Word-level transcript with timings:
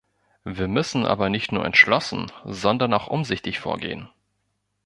Wir 0.45 0.67
müssen 0.67 1.05
aber 1.05 1.29
nicht 1.29 1.51
nur 1.51 1.63
entschlossen, 1.63 2.31
sondern 2.43 2.91
auch 2.91 3.05
umsichtig 3.07 3.59
vorgehen. 3.59 4.09